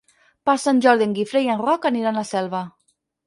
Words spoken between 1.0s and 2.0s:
en Guifré i en Roc